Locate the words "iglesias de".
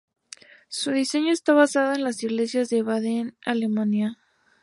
2.23-2.81